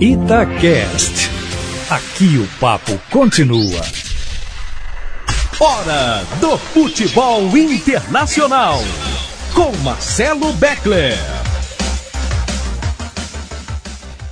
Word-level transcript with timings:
Itacast. 0.00 1.30
Aqui 1.88 2.38
o 2.38 2.48
papo 2.58 2.98
continua. 3.12 3.80
Hora 5.60 6.24
do 6.40 6.58
futebol 6.58 7.56
internacional. 7.56 8.80
Com 9.54 9.70
Marcelo 9.84 10.52
Beckler. 10.54 11.16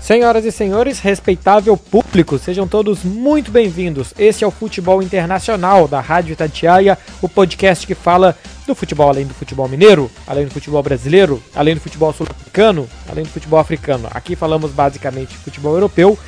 Senhoras 0.01 0.45
e 0.45 0.51
senhores, 0.51 0.99
respeitável 0.99 1.77
público, 1.77 2.41
sejam 2.41 2.67
todos 2.67 3.05
muito 3.05 3.53
bem-vindos. 3.53 4.13
Esse 4.19 4.43
é 4.43 4.47
o 4.47 4.51
Futebol 4.51 5.01
Internacional 5.01 5.87
da 5.87 6.01
Rádio 6.01 6.33
Itatiaia, 6.33 6.99
o 7.23 7.29
podcast 7.29 7.87
que 7.87 7.95
fala 7.95 8.37
do 8.73 8.77
futebol 8.77 9.09
além 9.09 9.27
do 9.27 9.35
futebol 9.35 9.69
mineiro, 9.69 10.11
além 10.27 10.47
do 10.47 10.51
futebol 10.51 10.83
brasileiro, 10.83 11.43
além 11.55 11.75
do 11.75 11.81
futebol 11.81 12.13
sul-africano, 12.13 12.89
além 13.09 13.25
do 13.25 13.31
futebol 13.31 13.59
africano. 13.59 14.09
Aqui 14.11 14.35
falamos 14.35 14.71
basicamente 14.71 15.37
futebol 15.37 15.75
europeu 15.75 16.19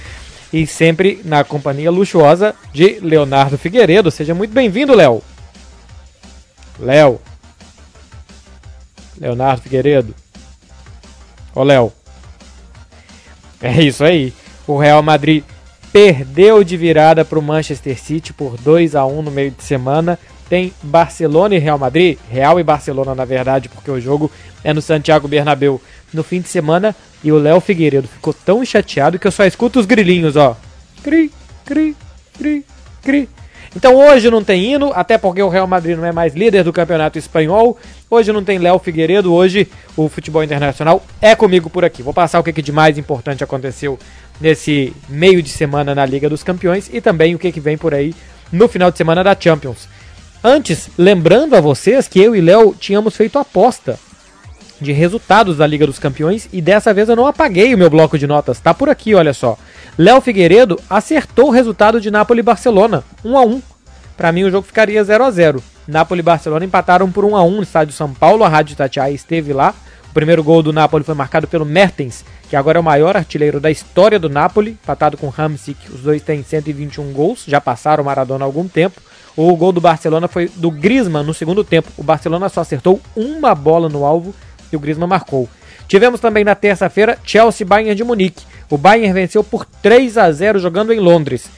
e 0.52 0.66
sempre 0.66 1.20
na 1.24 1.42
companhia 1.42 1.90
luxuosa 1.90 2.54
de 2.72 3.00
Leonardo 3.00 3.58
Figueiredo. 3.58 4.10
Seja 4.10 4.34
muito 4.34 4.52
bem-vindo, 4.52 4.94
Léo. 4.94 5.22
Léo. 6.78 7.20
Leonardo 9.18 9.62
Figueiredo. 9.62 10.14
Ô, 11.54 11.62
Léo. 11.62 11.92
É 13.60 13.82
isso 13.82 14.04
aí. 14.04 14.32
O 14.66 14.76
Real 14.76 15.02
Madrid 15.02 15.42
perdeu 15.92 16.62
de 16.62 16.76
virada 16.76 17.24
para 17.24 17.38
o 17.38 17.42
Manchester 17.42 17.98
City 17.98 18.32
por 18.32 18.56
2 18.58 18.94
a 18.94 19.06
1 19.06 19.22
no 19.22 19.30
meio 19.30 19.50
de 19.50 19.62
semana. 19.62 20.18
Tem 20.48 20.72
Barcelona 20.82 21.54
e 21.54 21.58
Real 21.58 21.78
Madrid, 21.78 22.18
Real 22.30 22.60
e 22.60 22.62
Barcelona 22.62 23.14
na 23.14 23.24
verdade, 23.24 23.68
porque 23.68 23.90
o 23.90 24.00
jogo 24.00 24.30
é 24.62 24.72
no 24.72 24.82
Santiago 24.82 25.26
Bernabéu 25.26 25.80
no 26.12 26.22
fim 26.22 26.40
de 26.40 26.48
semana 26.48 26.94
e 27.22 27.32
o 27.32 27.38
Léo 27.38 27.60
Figueiredo 27.60 28.06
ficou 28.06 28.32
tão 28.32 28.64
chateado 28.64 29.18
que 29.18 29.26
eu 29.26 29.32
só 29.32 29.44
escuto 29.44 29.80
os 29.80 29.86
grilinhos, 29.86 30.36
ó. 30.36 30.56
Cri, 31.02 31.30
cri, 31.64 31.96
cri, 32.36 32.64
cri. 33.02 33.28
Então 33.76 33.96
hoje 33.96 34.30
não 34.30 34.44
tem 34.44 34.72
hino, 34.72 34.92
até 34.94 35.18
porque 35.18 35.42
o 35.42 35.48
Real 35.48 35.66
Madrid 35.66 35.96
não 35.96 36.04
é 36.04 36.12
mais 36.12 36.34
líder 36.34 36.62
do 36.62 36.72
campeonato 36.72 37.18
espanhol. 37.18 37.76
Hoje 38.08 38.32
não 38.32 38.44
tem 38.44 38.58
Léo 38.58 38.78
Figueiredo, 38.78 39.34
hoje 39.34 39.68
o 39.96 40.08
futebol 40.08 40.44
internacional 40.44 41.04
é 41.20 41.34
comigo 41.34 41.68
por 41.68 41.84
aqui. 41.84 42.02
Vou 42.02 42.14
passar 42.14 42.38
o 42.38 42.44
que 42.44 42.62
de 42.62 42.70
mais 42.70 42.96
importante 42.98 43.42
aconteceu 43.42 43.98
nesse 44.40 44.94
meio 45.08 45.42
de 45.42 45.48
semana 45.48 45.94
na 45.94 46.06
Liga 46.06 46.28
dos 46.28 46.44
Campeões 46.44 46.88
e 46.92 47.00
também 47.00 47.34
o 47.34 47.38
que 47.38 47.58
vem 47.58 47.76
por 47.76 47.92
aí 47.92 48.14
no 48.52 48.68
final 48.68 48.90
de 48.90 48.98
semana 48.98 49.24
da 49.24 49.36
Champions. 49.38 49.88
Antes, 50.46 50.90
lembrando 50.98 51.56
a 51.56 51.60
vocês 51.62 52.06
que 52.06 52.20
eu 52.20 52.36
e 52.36 52.40
Léo 52.42 52.74
tínhamos 52.78 53.16
feito 53.16 53.38
aposta 53.38 53.98
de 54.78 54.92
resultados 54.92 55.56
da 55.56 55.66
Liga 55.66 55.86
dos 55.86 55.98
Campeões 55.98 56.50
e 56.52 56.60
dessa 56.60 56.92
vez 56.92 57.08
eu 57.08 57.16
não 57.16 57.26
apaguei 57.26 57.74
o 57.74 57.78
meu 57.78 57.88
bloco 57.88 58.18
de 58.18 58.26
notas, 58.26 58.60
tá 58.60 58.74
por 58.74 58.90
aqui, 58.90 59.14
olha 59.14 59.32
só. 59.32 59.56
Léo 59.96 60.20
Figueiredo 60.20 60.78
acertou 60.90 61.46
o 61.46 61.50
resultado 61.50 61.98
de 61.98 62.10
Napoli 62.10 62.40
e 62.40 62.42
Barcelona, 62.42 63.02
1 63.24 63.38
a 63.38 63.40
1. 63.42 63.62
Para 64.18 64.32
mim 64.32 64.44
o 64.44 64.50
jogo 64.50 64.66
ficaria 64.66 65.02
0 65.02 65.24
a 65.24 65.30
0. 65.30 65.64
Napoli 65.88 66.20
e 66.20 66.22
Barcelona 66.22 66.66
empataram 66.66 67.10
por 67.10 67.24
1 67.24 67.36
a 67.36 67.42
1 67.42 67.50
no 67.50 67.62
estádio 67.62 67.94
São 67.94 68.12
Paulo, 68.12 68.44
a 68.44 68.48
Rádio 68.48 68.76
Tatiaia 68.76 69.14
esteve 69.14 69.54
lá. 69.54 69.74
O 70.10 70.12
primeiro 70.12 70.44
gol 70.44 70.62
do 70.62 70.74
Napoli 70.74 71.04
foi 71.04 71.14
marcado 71.14 71.48
pelo 71.48 71.64
Mertens, 71.64 72.22
que 72.50 72.54
agora 72.54 72.78
é 72.78 72.82
o 72.82 72.84
maior 72.84 73.16
artilheiro 73.16 73.60
da 73.60 73.70
história 73.70 74.18
do 74.18 74.28
Napoli, 74.28 74.72
empatado 74.72 75.16
com 75.16 75.32
Hamsik. 75.34 75.90
Os 75.90 76.02
dois 76.02 76.20
têm 76.20 76.42
121 76.42 77.14
gols, 77.14 77.44
já 77.48 77.62
passaram 77.62 78.02
o 78.02 78.06
Maradona 78.06 78.44
há 78.44 78.46
algum 78.46 78.68
tempo. 78.68 79.00
O 79.36 79.54
gol 79.56 79.72
do 79.72 79.80
Barcelona 79.80 80.28
foi 80.28 80.48
do 80.54 80.70
Griezmann 80.70 81.24
no 81.24 81.34
segundo 81.34 81.64
tempo. 81.64 81.90
O 81.96 82.02
Barcelona 82.02 82.48
só 82.48 82.60
acertou 82.60 83.00
uma 83.16 83.54
bola 83.54 83.88
no 83.88 84.04
alvo 84.04 84.34
e 84.72 84.76
o 84.76 84.80
Griezmann 84.80 85.08
marcou. 85.08 85.48
Tivemos 85.88 86.20
também 86.20 86.44
na 86.44 86.54
terça-feira 86.54 87.18
Chelsea 87.24 87.66
Bayern 87.66 87.94
de 87.94 88.04
Munique. 88.04 88.44
O 88.70 88.78
Bayern 88.78 89.12
venceu 89.12 89.42
por 89.42 89.64
3 89.64 90.16
a 90.16 90.30
0 90.30 90.58
jogando 90.58 90.92
em 90.92 91.00
Londres. 91.00 91.50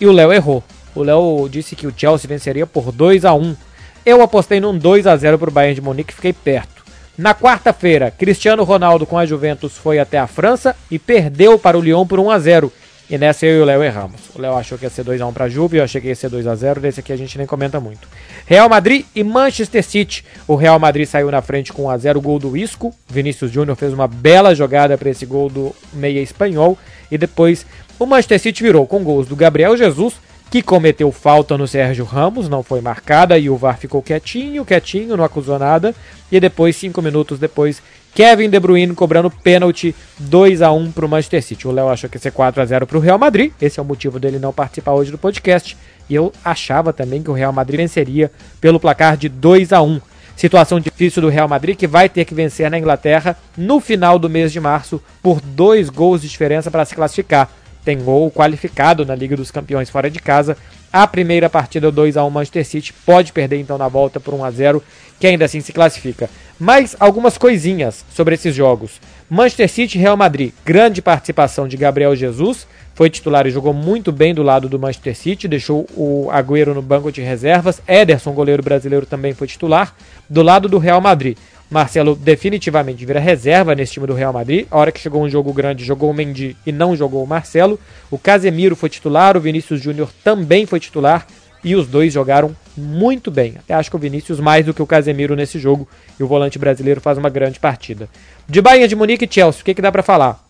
E 0.00 0.06
o 0.06 0.12
Léo 0.12 0.32
errou. 0.32 0.62
O 0.94 1.02
Léo 1.02 1.48
disse 1.48 1.74
que 1.76 1.86
o 1.86 1.94
Chelsea 1.96 2.28
venceria 2.28 2.66
por 2.66 2.90
2 2.90 3.24
a 3.24 3.32
1. 3.32 3.56
Eu 4.04 4.20
apostei 4.20 4.60
num 4.60 4.76
2 4.76 5.06
a 5.06 5.16
0 5.16 5.38
para 5.38 5.48
o 5.48 5.52
Bayern 5.52 5.76
de 5.76 5.80
Munique 5.80 6.14
fiquei 6.14 6.32
perto. 6.32 6.82
Na 7.16 7.34
quarta-feira, 7.34 8.10
Cristiano 8.10 8.64
Ronaldo 8.64 9.06
com 9.06 9.16
a 9.16 9.24
Juventus 9.24 9.76
foi 9.76 9.98
até 9.98 10.18
a 10.18 10.26
França 10.26 10.74
e 10.90 10.98
perdeu 10.98 11.58
para 11.58 11.78
o 11.78 11.80
Lyon 11.80 12.06
por 12.06 12.18
1 12.18 12.30
a 12.30 12.38
0. 12.38 12.72
E 13.12 13.18
nessa 13.18 13.44
eu 13.44 13.58
e 13.58 13.60
o 13.60 13.64
Léo 13.66 13.82
erramos. 13.82 14.22
O 14.34 14.40
Léo 14.40 14.54
achou 14.54 14.78
que 14.78 14.86
ia 14.86 14.90
ser 14.90 15.04
2x1 15.04 15.34
para 15.34 15.44
a 15.44 15.48
Juve, 15.50 15.76
eu 15.76 15.84
achei 15.84 16.00
que 16.00 16.08
ia 16.08 16.14
ser 16.14 16.30
2x0. 16.30 16.80
Desse 16.80 17.00
aqui 17.00 17.12
a 17.12 17.16
gente 17.16 17.36
nem 17.36 17.46
comenta 17.46 17.78
muito. 17.78 18.08
Real 18.46 18.70
Madrid 18.70 19.04
e 19.14 19.22
Manchester 19.22 19.84
City. 19.84 20.24
O 20.48 20.54
Real 20.54 20.78
Madrid 20.78 21.06
saiu 21.06 21.30
na 21.30 21.42
frente 21.42 21.74
com 21.74 21.82
1x0 21.82 22.18
gol 22.22 22.38
do 22.38 22.56
Isco. 22.56 22.94
Vinícius 23.06 23.50
Júnior 23.50 23.76
fez 23.76 23.92
uma 23.92 24.08
bela 24.08 24.54
jogada 24.54 24.96
para 24.96 25.10
esse 25.10 25.26
gol 25.26 25.50
do 25.50 25.76
meia 25.92 26.22
espanhol. 26.22 26.78
E 27.10 27.18
depois 27.18 27.66
o 27.98 28.06
Manchester 28.06 28.40
City 28.40 28.62
virou 28.62 28.86
com 28.86 29.04
gols 29.04 29.28
do 29.28 29.36
Gabriel 29.36 29.76
Jesus, 29.76 30.14
que 30.50 30.62
cometeu 30.62 31.12
falta 31.12 31.58
no 31.58 31.68
Sérgio 31.68 32.06
Ramos, 32.06 32.48
não 32.48 32.62
foi 32.62 32.80
marcada 32.80 33.36
e 33.38 33.50
o 33.50 33.58
VAR 33.58 33.76
ficou 33.76 34.00
quietinho, 34.00 34.64
quietinho, 34.64 35.18
não 35.18 35.24
acusou 35.24 35.58
nada. 35.58 35.94
E 36.30 36.40
depois, 36.40 36.76
cinco 36.76 37.02
minutos 37.02 37.38
depois, 37.38 37.82
Kevin 38.14 38.50
De 38.50 38.60
Bruyne 38.60 38.94
cobrando 38.94 39.30
pênalti 39.30 39.94
2 40.18 40.60
a 40.60 40.70
1 40.70 40.92
para 40.92 41.06
o 41.06 41.08
Manchester 41.08 41.42
City. 41.42 41.66
O 41.66 41.72
Léo 41.72 41.88
achou 41.88 42.10
que 42.10 42.16
ia 42.16 42.20
ser 42.20 42.30
4 42.30 42.60
a 42.60 42.64
0 42.64 42.86
para 42.86 42.98
o 42.98 43.00
Real 43.00 43.18
Madrid. 43.18 43.52
Esse 43.60 43.80
é 43.80 43.82
o 43.82 43.86
motivo 43.86 44.20
dele 44.20 44.38
não 44.38 44.52
participar 44.52 44.92
hoje 44.92 45.10
do 45.10 45.16
podcast. 45.16 45.76
E 46.10 46.14
eu 46.14 46.30
achava 46.44 46.92
também 46.92 47.22
que 47.22 47.30
o 47.30 47.34
Real 47.34 47.52
Madrid 47.52 47.80
venceria 47.80 48.30
pelo 48.60 48.78
placar 48.78 49.16
de 49.16 49.28
2 49.30 49.72
a 49.72 49.80
1. 49.80 50.00
Situação 50.36 50.78
difícil 50.78 51.22
do 51.22 51.28
Real 51.28 51.48
Madrid 51.48 51.76
que 51.76 51.86
vai 51.86 52.08
ter 52.08 52.24
que 52.24 52.34
vencer 52.34 52.70
na 52.70 52.78
Inglaterra 52.78 53.36
no 53.56 53.80
final 53.80 54.18
do 54.18 54.28
mês 54.28 54.52
de 54.52 54.60
março 54.60 55.02
por 55.22 55.40
dois 55.40 55.88
gols 55.88 56.22
de 56.22 56.28
diferença 56.28 56.70
para 56.70 56.84
se 56.84 56.94
classificar. 56.94 57.50
Tem 57.84 57.98
gol 57.98 58.30
qualificado 58.30 59.06
na 59.06 59.14
Liga 59.14 59.36
dos 59.36 59.50
Campeões 59.50 59.88
fora 59.88 60.10
de 60.10 60.20
casa. 60.20 60.56
A 60.92 61.06
primeira 61.06 61.48
partida 61.48 61.90
2 61.90 62.18
a 62.18 62.24
1 62.24 62.28
Manchester 62.28 62.66
City 62.66 62.92
pode 62.92 63.32
perder 63.32 63.58
então 63.58 63.78
na 63.78 63.88
volta 63.88 64.20
por 64.20 64.34
1 64.34 64.44
a 64.44 64.50
0, 64.50 64.82
que 65.18 65.26
ainda 65.26 65.46
assim 65.46 65.60
se 65.60 65.72
classifica. 65.72 66.28
Mais 66.60 66.94
algumas 67.00 67.38
coisinhas 67.38 68.04
sobre 68.14 68.34
esses 68.34 68.54
jogos. 68.54 69.00
Manchester 69.28 69.70
City 69.70 69.98
Real 69.98 70.18
Madrid, 70.18 70.52
grande 70.66 71.00
participação 71.00 71.66
de 71.66 71.78
Gabriel 71.78 72.14
Jesus, 72.14 72.66
foi 72.94 73.08
titular 73.08 73.46
e 73.46 73.50
jogou 73.50 73.72
muito 73.72 74.12
bem 74.12 74.34
do 74.34 74.42
lado 74.42 74.68
do 74.68 74.78
Manchester 74.78 75.16
City, 75.16 75.48
deixou 75.48 75.86
o 75.96 76.28
Agüero 76.30 76.74
no 76.74 76.82
banco 76.82 77.10
de 77.10 77.22
reservas. 77.22 77.80
Ederson, 77.88 78.32
goleiro 78.32 78.62
brasileiro, 78.62 79.06
também 79.06 79.32
foi 79.32 79.46
titular. 79.46 79.94
Do 80.28 80.42
lado 80.42 80.68
do 80.68 80.76
Real 80.76 81.00
Madrid, 81.00 81.38
Marcelo 81.72 82.14
definitivamente 82.14 83.06
vira 83.06 83.18
reserva 83.18 83.74
nesse 83.74 83.94
time 83.94 84.06
do 84.06 84.12
Real 84.12 84.32
Madrid. 84.32 84.66
A 84.70 84.76
hora 84.76 84.92
que 84.92 85.00
chegou 85.00 85.22
um 85.22 85.28
jogo 85.28 85.52
grande, 85.54 85.84
jogou 85.84 86.10
o 86.10 86.14
Mendy 86.14 86.54
e 86.66 86.70
não 86.70 86.94
jogou 86.94 87.24
o 87.24 87.26
Marcelo. 87.26 87.80
O 88.10 88.18
Casemiro 88.18 88.76
foi 88.76 88.90
titular, 88.90 89.38
o 89.38 89.40
Vinícius 89.40 89.80
Júnior 89.80 90.10
também 90.22 90.66
foi 90.66 90.78
titular 90.78 91.26
e 91.64 91.74
os 91.74 91.86
dois 91.86 92.12
jogaram 92.12 92.54
muito 92.76 93.30
bem. 93.30 93.54
Até 93.58 93.72
acho 93.72 93.88
que 93.88 93.96
o 93.96 93.98
Vinícius 93.98 94.38
mais 94.38 94.66
do 94.66 94.74
que 94.74 94.82
o 94.82 94.86
Casemiro 94.86 95.34
nesse 95.34 95.58
jogo 95.58 95.88
e 96.20 96.22
o 96.22 96.26
volante 96.26 96.58
brasileiro 96.58 97.00
faz 97.00 97.16
uma 97.16 97.30
grande 97.30 97.58
partida. 97.58 98.06
De 98.46 98.60
Bayern 98.60 98.88
de 98.88 98.94
Munique 98.94 99.24
e 99.24 99.32
Chelsea, 99.32 99.62
o 99.62 99.64
que, 99.64 99.74
que 99.74 99.82
dá 99.82 99.90
para 99.90 100.02
falar? 100.02 100.44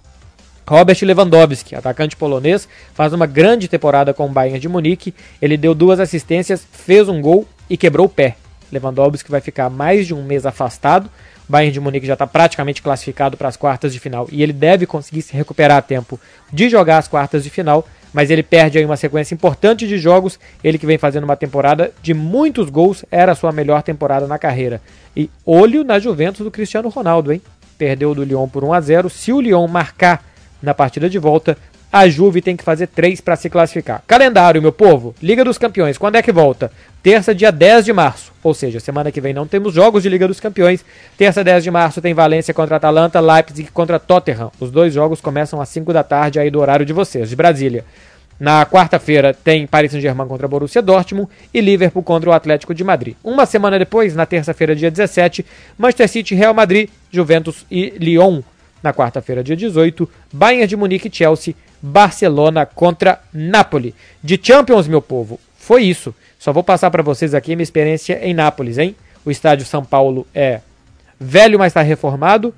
Robert 0.66 0.98
Lewandowski, 1.02 1.76
atacante 1.76 2.16
polonês, 2.16 2.68
faz 2.94 3.12
uma 3.12 3.26
grande 3.26 3.68
temporada 3.68 4.12
com 4.12 4.26
o 4.26 4.28
Bayern 4.28 4.58
de 4.58 4.68
Munique. 4.68 5.14
Ele 5.40 5.56
deu 5.56 5.72
duas 5.72 6.00
assistências, 6.00 6.66
fez 6.72 7.08
um 7.08 7.20
gol 7.20 7.46
e 7.70 7.76
quebrou 7.76 8.06
o 8.06 8.10
pé. 8.10 8.36
Lewandowski 8.72 9.30
vai 9.30 9.40
ficar 9.40 9.68
mais 9.68 10.06
de 10.06 10.14
um 10.14 10.24
mês 10.24 10.46
afastado. 10.46 11.06
O 11.48 11.52
Bayern 11.52 11.72
de 11.72 11.80
Munique 11.80 12.06
já 12.06 12.14
está 12.14 12.26
praticamente 12.26 12.80
classificado 12.82 13.36
para 13.36 13.48
as 13.48 13.56
quartas 13.56 13.92
de 13.92 14.00
final 14.00 14.26
e 14.32 14.42
ele 14.42 14.52
deve 14.52 14.86
conseguir 14.86 15.22
se 15.22 15.34
recuperar 15.34 15.78
a 15.78 15.82
tempo 15.82 16.18
de 16.52 16.68
jogar 16.68 16.98
as 16.98 17.08
quartas 17.08 17.44
de 17.44 17.50
final 17.50 17.86
mas 18.12 18.30
ele 18.30 18.42
perde 18.42 18.78
aí 18.78 18.84
uma 18.84 18.96
sequência 18.96 19.34
importante 19.34 19.88
de 19.88 19.96
jogos. 19.96 20.38
Ele 20.62 20.78
que 20.78 20.86
vem 20.86 20.98
fazendo 20.98 21.24
uma 21.24 21.36
temporada 21.36 21.92
de 22.02 22.12
muitos 22.12 22.68
gols, 22.68 23.04
era 23.10 23.32
a 23.32 23.34
sua 23.34 23.52
melhor 23.52 23.82
temporada 23.82 24.26
na 24.26 24.38
carreira. 24.38 24.80
E 25.16 25.30
olho 25.46 25.82
na 25.82 25.98
Juventus 25.98 26.44
do 26.44 26.50
Cristiano 26.50 26.88
Ronaldo, 26.88 27.32
hein? 27.32 27.40
Perdeu 27.78 28.14
do 28.14 28.22
Lyon 28.22 28.48
por 28.48 28.64
1 28.64 28.72
a 28.72 28.80
0. 28.80 29.10
Se 29.10 29.32
o 29.32 29.40
Lyon 29.40 29.66
marcar 29.66 30.22
na 30.62 30.74
partida 30.74 31.08
de 31.08 31.18
volta, 31.18 31.56
a 31.92 32.08
Juve 32.08 32.40
tem 32.40 32.56
que 32.56 32.64
fazer 32.64 32.86
3 32.86 33.20
para 33.20 33.36
se 33.36 33.50
classificar. 33.50 34.02
Calendário, 34.06 34.62
meu 34.62 34.72
povo. 34.72 35.14
Liga 35.22 35.44
dos 35.44 35.58
Campeões, 35.58 35.98
quando 35.98 36.16
é 36.16 36.22
que 36.22 36.32
volta? 36.32 36.72
Terça, 37.02 37.34
dia 37.34 37.52
10 37.52 37.84
de 37.84 37.92
março. 37.92 38.32
Ou 38.42 38.54
seja, 38.54 38.80
semana 38.80 39.12
que 39.12 39.20
vem 39.20 39.34
não 39.34 39.46
temos 39.46 39.74
jogos 39.74 40.02
de 40.02 40.08
Liga 40.08 40.26
dos 40.26 40.40
Campeões. 40.40 40.82
Terça, 41.18 41.44
10 41.44 41.62
de 41.62 41.70
março, 41.70 42.00
tem 42.00 42.14
Valência 42.14 42.54
contra 42.54 42.76
Atalanta, 42.76 43.20
Leipzig 43.20 43.70
contra 43.70 43.98
Tottenham. 43.98 44.50
Os 44.58 44.70
dois 44.70 44.94
jogos 44.94 45.20
começam 45.20 45.60
às 45.60 45.68
5 45.68 45.92
da 45.92 46.02
tarde 46.02 46.40
aí 46.40 46.50
do 46.50 46.60
horário 46.60 46.86
de 46.86 46.94
vocês, 46.94 47.28
de 47.28 47.36
Brasília. 47.36 47.84
Na 48.40 48.64
quarta-feira 48.64 49.34
tem 49.34 49.66
Paris 49.66 49.92
Saint-Germain 49.92 50.26
contra 50.26 50.48
Borussia 50.48 50.80
Dortmund 50.80 51.28
e 51.52 51.60
Liverpool 51.60 52.02
contra 52.02 52.30
o 52.30 52.32
Atlético 52.32 52.74
de 52.74 52.82
Madrid. 52.82 53.14
Uma 53.22 53.44
semana 53.44 53.78
depois, 53.78 54.16
na 54.16 54.24
terça-feira, 54.24 54.74
dia 54.74 54.90
17, 54.90 55.44
Manchester 55.78 56.08
City, 56.08 56.34
Real 56.34 56.54
Madrid, 56.54 56.88
Juventus 57.10 57.66
e 57.70 57.90
Lyon. 58.00 58.42
Na 58.82 58.92
quarta-feira, 58.92 59.44
dia 59.44 59.56
18, 59.56 60.08
Bayern 60.32 60.66
de 60.66 60.76
Munique 60.76 61.08
e 61.08 61.14
Chelsea, 61.14 61.54
Barcelona 61.80 62.66
contra 62.66 63.20
Napoli. 63.32 63.94
De 64.22 64.38
Champions, 64.42 64.88
meu 64.88 65.00
povo, 65.00 65.38
foi 65.56 65.84
isso. 65.84 66.14
Só 66.38 66.52
vou 66.52 66.64
passar 66.64 66.90
para 66.90 67.02
vocês 67.02 67.34
aqui 67.34 67.54
minha 67.54 67.62
experiência 67.62 68.18
em 68.20 68.34
Nápoles, 68.34 68.78
hein? 68.78 68.96
O 69.24 69.30
estádio 69.30 69.64
São 69.64 69.84
Paulo 69.84 70.26
é 70.34 70.60
velho, 71.18 71.58
mas 71.58 71.68
está 71.68 71.82
reformado. 71.82 72.52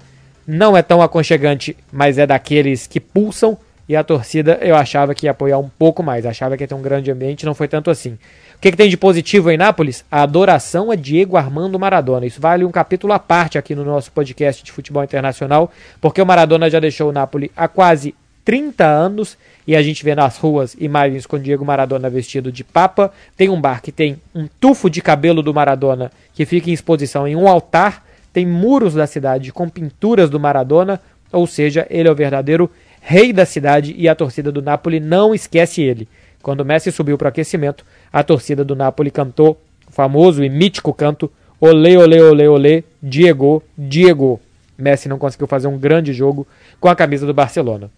Não 0.46 0.74
é 0.76 0.82
tão 0.82 1.02
aconchegante, 1.02 1.76
mas 1.92 2.16
é 2.16 2.26
daqueles 2.26 2.86
que 2.86 2.98
pulsam. 3.00 3.58
e 3.86 3.94
a 3.94 4.02
torcida 4.02 4.58
eu 4.62 4.74
achava 4.74 5.14
que 5.14 5.26
ia 5.26 5.32
apoiar 5.32 5.58
um 5.58 5.68
pouco 5.68 6.02
mais, 6.02 6.24
achava 6.24 6.56
que 6.56 6.62
ia 6.62 6.68
ter 6.68 6.74
um 6.74 6.80
grande 6.80 7.10
ambiente, 7.10 7.44
não 7.44 7.54
foi 7.54 7.68
tanto 7.68 7.90
assim. 7.90 8.18
Que, 8.64 8.70
que 8.70 8.78
tem 8.78 8.88
de 8.88 8.96
positivo 8.96 9.50
em 9.50 9.58
Nápoles? 9.58 10.06
A 10.10 10.22
adoração 10.22 10.90
a 10.90 10.94
Diego 10.94 11.36
Armando 11.36 11.78
Maradona. 11.78 12.24
Isso 12.24 12.40
vale 12.40 12.64
um 12.64 12.70
capítulo 12.70 13.12
à 13.12 13.18
parte 13.18 13.58
aqui 13.58 13.74
no 13.74 13.84
nosso 13.84 14.10
podcast 14.10 14.64
de 14.64 14.72
futebol 14.72 15.04
internacional, 15.04 15.70
porque 16.00 16.22
o 16.22 16.24
Maradona 16.24 16.70
já 16.70 16.80
deixou 16.80 17.10
o 17.10 17.12
Nápoles 17.12 17.50
há 17.54 17.68
quase 17.68 18.14
30 18.42 18.86
anos 18.86 19.36
e 19.66 19.76
a 19.76 19.82
gente 19.82 20.02
vê 20.02 20.14
nas 20.14 20.38
ruas 20.38 20.74
imagens 20.80 21.26
com 21.26 21.38
Diego 21.38 21.62
Maradona 21.62 22.08
vestido 22.08 22.50
de 22.50 22.64
papa. 22.64 23.12
Tem 23.36 23.50
um 23.50 23.60
bar 23.60 23.82
que 23.82 23.92
tem 23.92 24.16
um 24.34 24.48
tufo 24.58 24.88
de 24.88 25.02
cabelo 25.02 25.42
do 25.42 25.52
Maradona 25.52 26.10
que 26.32 26.46
fica 26.46 26.70
em 26.70 26.72
exposição 26.72 27.28
em 27.28 27.36
um 27.36 27.46
altar. 27.46 28.02
Tem 28.32 28.46
muros 28.46 28.94
da 28.94 29.06
cidade 29.06 29.52
com 29.52 29.68
pinturas 29.68 30.30
do 30.30 30.40
Maradona, 30.40 30.98
ou 31.30 31.46
seja, 31.46 31.86
ele 31.90 32.08
é 32.08 32.10
o 32.10 32.14
verdadeiro 32.14 32.70
rei 32.98 33.30
da 33.30 33.44
cidade 33.44 33.94
e 33.98 34.08
a 34.08 34.14
torcida 34.14 34.50
do 34.50 34.62
Napoli 34.62 35.00
não 35.00 35.34
esquece 35.34 35.82
ele. 35.82 36.08
Quando 36.44 36.64
Messi 36.64 36.92
subiu 36.92 37.18
para 37.18 37.24
o 37.24 37.28
aquecimento, 37.30 37.84
a 38.12 38.22
torcida 38.22 38.62
do 38.62 38.76
Napoli 38.76 39.10
cantou 39.10 39.58
o 39.88 39.90
famoso 39.90 40.44
e 40.44 40.48
mítico 40.48 40.92
canto 40.92 41.30
Olê, 41.58 41.96
olê, 41.96 42.20
olê, 42.20 42.46
olê, 42.46 42.84
Diego, 43.02 43.62
Diego. 43.78 44.38
Messi 44.76 45.08
não 45.08 45.18
conseguiu 45.18 45.46
fazer 45.46 45.66
um 45.66 45.78
grande 45.78 46.12
jogo 46.12 46.46
com 46.78 46.88
a 46.88 46.94
camisa 46.94 47.26
do 47.26 47.32
Barcelona. 47.32 47.90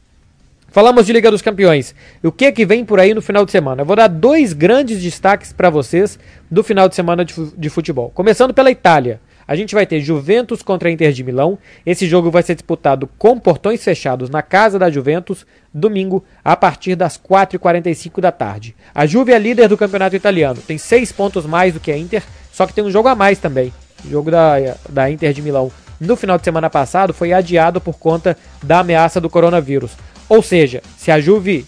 Falamos 0.69 1.05
de 1.05 1.13
Liga 1.13 1.33
dos 1.33 1.43
Campeões. 1.43 1.93
O 2.23 2.31
que 2.31 2.45
é 2.45 2.53
que 2.53 2.65
vem 2.65 2.85
por 2.85 3.01
aí 3.01 3.13
no 3.13 3.21
final 3.21 3.45
de 3.45 3.51
semana? 3.51 3.83
Eu 3.83 3.87
vou 3.87 3.97
dar 3.97 4.07
dois 4.07 4.53
grandes 4.53 5.03
destaques 5.03 5.53
para 5.53 5.69
vocês 5.69 6.17
do 6.49 6.63
final 6.63 6.89
de 6.89 6.95
semana 6.95 7.25
de 7.25 7.69
futebol. 7.69 8.13
Começando 8.15 8.55
pela 8.55 8.71
Itália. 8.71 9.21
A 9.49 9.55
gente 9.55 9.75
vai 9.75 9.87
ter 9.87 10.01
Juventus 10.01 10.61
contra 10.63 10.91
Inter 10.91 11.13
de 11.13 11.23
Milão. 11.23 11.59
Esse 11.85 12.07
jogo 12.09 12.31
vai 12.31 12.43
ser 12.43 12.55
disputado 12.55 13.09
com 13.17 13.39
portões 13.39 13.83
fechados 13.83 14.29
na 14.29 14.43
casa 14.43 14.79
da 14.79 14.91
Juventus, 14.91 15.47
domingo, 15.73 16.25
a 16.45 16.57
partir 16.57 16.97
das 16.97 17.17
4h45 17.17 18.21
da 18.21 18.33
tarde. 18.33 18.75
A 18.95 19.07
Juve 19.07 19.33
é 19.33 19.39
líder 19.39 19.69
do 19.69 19.77
campeonato 19.77 20.17
italiano, 20.17 20.61
tem 20.67 20.79
seis 20.79 21.13
pontos 21.13 21.47
mais 21.47 21.75
do 21.75 21.81
que 21.81 21.93
a 21.93 21.99
Inter, 21.99 22.23
só 22.53 22.67
que 22.67 22.75
tem 22.75 22.83
um 22.83 22.91
jogo 22.91 23.09
a 23.09 23.15
mais 23.15 23.39
também. 23.39 23.73
O 24.05 24.11
jogo 24.11 24.31
da, 24.31 24.57
da 24.89 25.11
Inter 25.11 25.33
de 25.33 25.43
Milão 25.43 25.71
no 26.01 26.17
final 26.17 26.39
de 26.39 26.45
semana 26.45 26.69
passado 26.69 27.15
foi 27.15 27.33
adiado 27.33 27.81
por 27.81 27.99
conta 27.99 28.37
da 28.63 28.81
ameaça 28.81 29.21
do 29.21 29.31
coronavírus. 29.31 29.93
Ou 30.29 30.43
seja, 30.43 30.83
se 30.97 31.11
a 31.11 31.21
Juve 31.21 31.67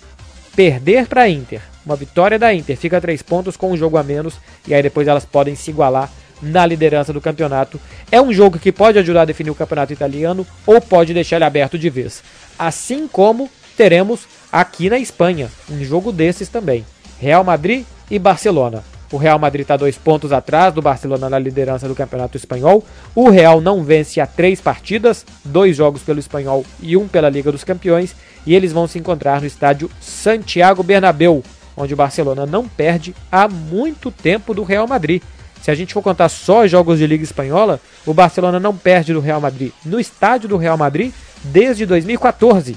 perder 0.56 1.06
para 1.06 1.22
a 1.22 1.28
Inter, 1.28 1.62
uma 1.86 1.96
vitória 1.96 2.38
da 2.38 2.52
Inter, 2.52 2.76
fica 2.76 3.00
três 3.00 3.22
pontos 3.22 3.56
com 3.56 3.70
um 3.70 3.76
jogo 3.76 3.96
a 3.96 4.02
menos 4.02 4.34
e 4.66 4.74
aí 4.74 4.82
depois 4.82 5.06
elas 5.06 5.24
podem 5.24 5.54
se 5.54 5.70
igualar 5.70 6.10
na 6.42 6.64
liderança 6.66 7.12
do 7.12 7.20
campeonato. 7.20 7.80
É 8.10 8.20
um 8.20 8.32
jogo 8.32 8.58
que 8.58 8.72
pode 8.72 8.98
ajudar 8.98 9.22
a 9.22 9.26
definir 9.26 9.50
o 9.50 9.54
campeonato 9.54 9.92
italiano 9.92 10.46
ou 10.66 10.80
pode 10.80 11.14
deixar 11.14 11.36
ele 11.36 11.44
aberto 11.44 11.78
de 11.78 11.90
vez. 11.90 12.22
Assim 12.58 13.06
como 13.08 13.50
teremos 13.76 14.26
aqui 14.50 14.90
na 14.90 14.98
Espanha 14.98 15.50
um 15.70 15.82
jogo 15.84 16.12
desses 16.12 16.48
também: 16.48 16.84
Real 17.20 17.44
Madrid 17.44 17.84
e 18.10 18.18
Barcelona. 18.18 18.82
O 19.10 19.16
Real 19.16 19.38
Madrid 19.38 19.62
está 19.62 19.76
dois 19.76 19.96
pontos 19.96 20.32
atrás 20.32 20.74
do 20.74 20.82
Barcelona 20.82 21.30
na 21.30 21.38
liderança 21.38 21.88
do 21.88 21.94
Campeonato 21.94 22.36
Espanhol. 22.36 22.84
O 23.14 23.30
Real 23.30 23.58
não 23.58 23.82
vence 23.82 24.20
há 24.20 24.26
três 24.26 24.60
partidas, 24.60 25.24
dois 25.42 25.74
jogos 25.74 26.02
pelo 26.02 26.18
Espanhol 26.18 26.64
e 26.80 26.94
um 26.94 27.08
pela 27.08 27.30
Liga 27.30 27.50
dos 27.50 27.64
Campeões, 27.64 28.14
e 28.44 28.54
eles 28.54 28.70
vão 28.70 28.86
se 28.86 28.98
encontrar 28.98 29.40
no 29.40 29.46
estádio 29.46 29.90
Santiago 29.98 30.82
Bernabéu, 30.82 31.42
onde 31.74 31.94
o 31.94 31.96
Barcelona 31.96 32.44
não 32.44 32.68
perde 32.68 33.14
há 33.32 33.48
muito 33.48 34.10
tempo 34.10 34.52
do 34.52 34.62
Real 34.62 34.86
Madrid. 34.86 35.22
Se 35.62 35.70
a 35.70 35.74
gente 35.74 35.94
for 35.94 36.02
contar 36.02 36.28
só 36.28 36.66
jogos 36.66 36.98
de 36.98 37.06
Liga 37.06 37.24
Espanhola, 37.24 37.80
o 38.06 38.14
Barcelona 38.14 38.58
não 38.58 38.76
perde 38.76 39.12
do 39.12 39.20
Real 39.20 39.40
Madrid 39.40 39.72
no 39.84 40.00
estádio 40.00 40.48
do 40.48 40.56
Real 40.56 40.76
Madrid 40.76 41.12
desde 41.44 41.84
2014. 41.86 42.76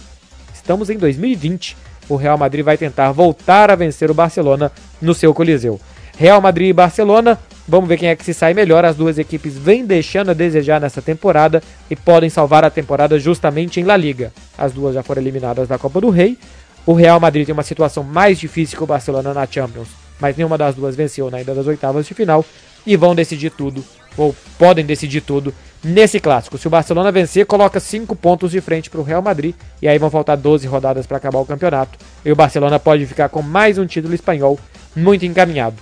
Estamos 0.53 0.89
em 0.89 0.97
2020. 0.97 1.77
O 2.09 2.15
Real 2.15 2.37
Madrid 2.37 2.63
vai 2.63 2.77
tentar 2.77 3.11
voltar 3.11 3.71
a 3.71 3.75
vencer 3.75 4.11
o 4.11 4.13
Barcelona 4.13 4.71
no 5.01 5.13
seu 5.13 5.33
Coliseu. 5.33 5.79
Real 6.17 6.41
Madrid 6.41 6.69
e 6.69 6.73
Barcelona, 6.73 7.39
vamos 7.67 7.87
ver 7.87 7.97
quem 7.97 8.09
é 8.09 8.15
que 8.15 8.25
se 8.25 8.33
sai 8.33 8.53
melhor. 8.53 8.83
As 8.85 8.95
duas 8.95 9.17
equipes 9.17 9.57
vêm 9.57 9.85
deixando 9.85 10.31
a 10.31 10.33
desejar 10.33 10.79
nessa 10.79 11.01
temporada 11.01 11.63
e 11.89 11.95
podem 11.95 12.29
salvar 12.29 12.63
a 12.63 12.69
temporada 12.69 13.17
justamente 13.17 13.79
em 13.79 13.83
La 13.83 13.97
Liga. 13.97 14.31
As 14.57 14.71
duas 14.71 14.93
já 14.93 15.01
foram 15.01 15.21
eliminadas 15.21 15.67
da 15.67 15.77
Copa 15.77 16.01
do 16.01 16.09
Rei. 16.09 16.37
O 16.85 16.93
Real 16.93 17.19
Madrid 17.19 17.45
tem 17.45 17.53
uma 17.53 17.63
situação 17.63 18.03
mais 18.03 18.39
difícil 18.39 18.77
que 18.77 18.83
o 18.83 18.87
Barcelona 18.87 19.33
na 19.33 19.47
Champions, 19.47 19.87
mas 20.21 20.37
nenhuma 20.37 20.57
das 20.57 20.75
duas 20.75 20.95
venceu 20.95 21.29
na 21.29 21.41
ida 21.41 21.53
das 21.53 21.67
oitavas 21.67 22.05
de 22.05 22.13
final 22.13 22.45
e 22.85 22.95
vão 22.95 23.13
decidir 23.13 23.49
tudo, 23.49 23.83
ou 24.15 24.35
podem 24.57 24.85
decidir 24.85 25.21
tudo, 25.21 25.53
nesse 25.83 26.19
clássico. 26.19 26.57
Se 26.57 26.67
o 26.67 26.69
Barcelona 26.69 27.11
vencer, 27.11 27.45
coloca 27.45 27.79
5 27.79 28.15
pontos 28.15 28.51
de 28.51 28.61
frente 28.61 28.89
para 28.89 29.01
o 29.01 29.03
Real 29.03 29.21
Madrid, 29.21 29.55
e 29.81 29.87
aí 29.87 29.97
vão 29.97 30.09
faltar 30.09 30.37
12 30.37 30.67
rodadas 30.67 31.05
para 31.05 31.17
acabar 31.17 31.39
o 31.39 31.45
campeonato, 31.45 31.97
e 32.23 32.31
o 32.31 32.35
Barcelona 32.35 32.79
pode 32.79 33.05
ficar 33.05 33.29
com 33.29 33.41
mais 33.41 33.77
um 33.77 33.85
título 33.85 34.13
espanhol 34.13 34.59
muito 34.95 35.25
encaminhado. 35.25 35.75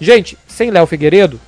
Gente, 0.00 0.38
sem 0.48 0.70
Léo 0.70 0.86
Figueiredo, 0.86 1.40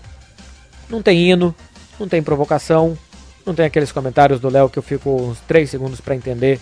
não 0.91 1.01
tem 1.01 1.31
hino, 1.31 1.55
não 1.99 2.07
tem 2.09 2.23
provocação, 2.23 2.99
não 3.47 3.55
tem 3.55 3.65
aqueles 3.65 3.91
comentários 3.91 4.41
do 4.41 4.49
Léo 4.49 4.69
que 4.69 4.79
eu 4.79 4.83
fico 4.83 5.11
uns 5.11 5.39
3 5.41 5.69
segundos 5.69 6.01
para 6.01 6.15
entender 6.15 6.61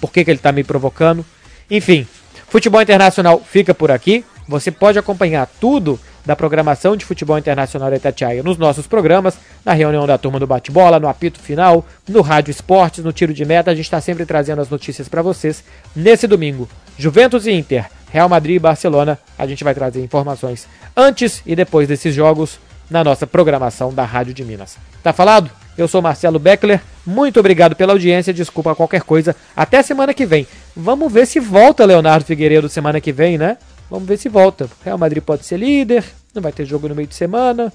por 0.00 0.12
que, 0.12 0.24
que 0.24 0.30
ele 0.30 0.38
está 0.38 0.52
me 0.52 0.62
provocando. 0.62 1.24
Enfim, 1.70 2.06
futebol 2.48 2.80
internacional 2.80 3.40
fica 3.40 3.74
por 3.74 3.90
aqui. 3.90 4.24
Você 4.46 4.70
pode 4.70 4.98
acompanhar 4.98 5.48
tudo 5.60 5.98
da 6.24 6.36
programação 6.36 6.96
de 6.96 7.04
futebol 7.04 7.38
internacional 7.38 7.90
da 7.90 7.96
Itatiaia 7.96 8.42
nos 8.42 8.56
nossos 8.56 8.86
programas, 8.86 9.36
na 9.64 9.72
reunião 9.72 10.06
da 10.06 10.18
turma 10.18 10.38
do 10.38 10.46
bate-bola, 10.46 11.00
no 11.00 11.08
apito 11.08 11.38
final, 11.38 11.84
no 12.08 12.20
Rádio 12.20 12.50
Esportes, 12.50 13.04
no 13.04 13.12
tiro 13.12 13.32
de 13.34 13.44
meta. 13.44 13.70
A 13.70 13.74
gente 13.74 13.84
está 13.84 14.00
sempre 14.00 14.24
trazendo 14.24 14.62
as 14.62 14.68
notícias 14.68 15.08
para 15.08 15.22
vocês. 15.22 15.64
Nesse 15.94 16.26
domingo, 16.26 16.68
Juventus 16.98 17.46
e 17.46 17.52
Inter, 17.52 17.86
Real 18.10 18.28
Madrid 18.28 18.56
e 18.56 18.60
Barcelona, 18.60 19.18
a 19.38 19.46
gente 19.46 19.64
vai 19.64 19.74
trazer 19.74 20.02
informações 20.02 20.66
antes 20.96 21.42
e 21.44 21.56
depois 21.56 21.88
desses 21.88 22.14
jogos 22.14 22.58
na 22.90 23.02
nossa 23.02 23.26
programação 23.26 23.92
da 23.92 24.04
Rádio 24.04 24.34
de 24.34 24.44
Minas. 24.44 24.76
Tá 25.02 25.12
falado? 25.12 25.50
Eu 25.76 25.88
sou 25.88 26.00
Marcelo 26.00 26.38
Beckler, 26.38 26.80
muito 27.04 27.40
obrigado 27.40 27.74
pela 27.74 27.92
audiência, 27.92 28.32
desculpa 28.32 28.74
qualquer 28.76 29.02
coisa. 29.02 29.34
Até 29.56 29.82
semana 29.82 30.14
que 30.14 30.24
vem. 30.24 30.46
Vamos 30.76 31.12
ver 31.12 31.26
se 31.26 31.40
volta 31.40 31.84
Leonardo 31.84 32.24
Figueiredo 32.24 32.68
semana 32.68 33.00
que 33.00 33.10
vem, 33.10 33.36
né? 33.36 33.56
Vamos 33.90 34.08
ver 34.08 34.18
se 34.18 34.28
volta. 34.28 34.68
Real 34.84 34.98
Madrid 34.98 35.22
pode 35.22 35.44
ser 35.44 35.58
líder, 35.58 36.04
não 36.34 36.42
vai 36.42 36.52
ter 36.52 36.64
jogo 36.64 36.88
no 36.88 36.94
meio 36.94 37.08
de 37.08 37.14
semana. 37.14 37.72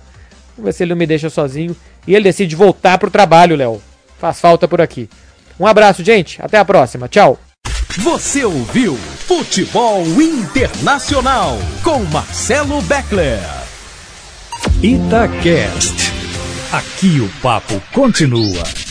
Vamos 0.55 0.65
ver 0.65 0.73
se 0.73 0.83
ele 0.83 0.91
não 0.91 0.97
me 0.97 1.07
deixa 1.07 1.29
sozinho. 1.29 1.75
E 2.07 2.15
ele 2.15 2.23
decide 2.23 2.55
voltar 2.55 2.97
pro 2.97 3.11
trabalho, 3.11 3.55
Léo. 3.55 3.81
Faz 4.19 4.39
falta 4.39 4.67
por 4.67 4.81
aqui. 4.81 5.09
Um 5.59 5.67
abraço, 5.67 6.03
gente. 6.03 6.41
Até 6.41 6.57
a 6.57 6.65
próxima. 6.65 7.07
Tchau. 7.07 7.39
Você 7.97 8.45
ouviu 8.45 8.95
Futebol 8.95 10.03
Internacional 10.21 11.57
com 11.83 12.03
Marcelo 12.05 12.81
Beckler. 12.83 13.39
Itacast. 14.81 16.13
Aqui 16.71 17.19
o 17.19 17.29
papo 17.41 17.81
continua. 17.93 18.88